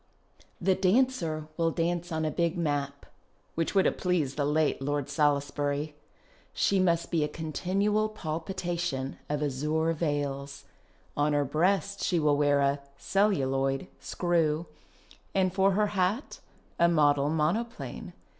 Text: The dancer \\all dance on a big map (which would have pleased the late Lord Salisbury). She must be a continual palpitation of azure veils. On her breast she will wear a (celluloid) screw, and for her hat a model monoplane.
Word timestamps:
The 0.59 0.73
dancer 0.73 1.47
\\all 1.59 1.69
dance 1.69 2.11
on 2.11 2.25
a 2.25 2.31
big 2.31 2.57
map 2.57 3.05
(which 3.53 3.75
would 3.75 3.85
have 3.85 3.99
pleased 3.99 4.35
the 4.35 4.45
late 4.45 4.81
Lord 4.81 5.09
Salisbury). 5.09 5.93
She 6.53 6.79
must 6.79 7.11
be 7.11 7.23
a 7.23 7.27
continual 7.27 8.09
palpitation 8.09 9.17
of 9.29 9.43
azure 9.43 9.93
veils. 9.93 10.65
On 11.15 11.33
her 11.33 11.45
breast 11.45 12.03
she 12.03 12.17
will 12.17 12.35
wear 12.35 12.61
a 12.61 12.79
(celluloid) 12.97 13.85
screw, 13.99 14.65
and 15.35 15.53
for 15.53 15.73
her 15.73 15.87
hat 15.93 16.39
a 16.79 16.87
model 16.87 17.29
monoplane. 17.29 18.13